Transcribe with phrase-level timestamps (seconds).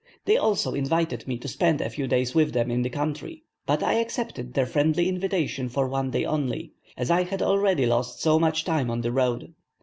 [0.25, 3.83] They also invited me to spend a few days with them in the country, but
[3.83, 8.39] I accepted their friendly invitation for one day only, as I had already lost so
[8.39, 9.53] much time on the road.